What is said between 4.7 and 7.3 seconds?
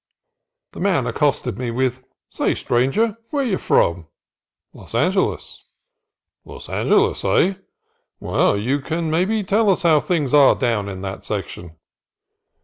"Los An geles."— "Los Angeles,